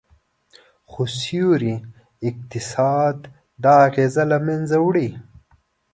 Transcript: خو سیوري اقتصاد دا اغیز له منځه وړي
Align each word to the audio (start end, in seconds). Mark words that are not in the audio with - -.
خو 0.89 1.01
سیوري 1.19 1.75
اقتصاد 2.29 3.17
دا 3.63 3.73
اغیز 3.87 4.15
له 4.31 4.37
منځه 4.47 4.77
وړي 4.85 5.09